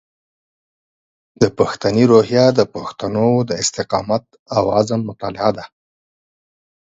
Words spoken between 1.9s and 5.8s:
روحیه د پښتنو د استقامت او عزم مطالعه ده.